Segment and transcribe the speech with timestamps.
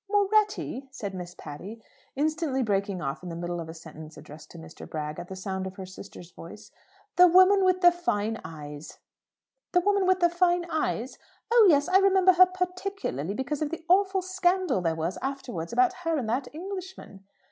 [0.09, 1.79] "Moretti?" said Miss Patty,
[2.15, 4.89] instantly breaking off in the middle of a sentence addressed to Mr.
[4.89, 6.71] Bragg, at the sound of her sister's voice.
[7.17, 8.97] "The woman with the fine eyes?
[9.75, 11.87] Oh yes.
[11.87, 16.27] I remember her particularly, because of the awful scandal there was afterwards about her and
[16.27, 17.23] that Englishman."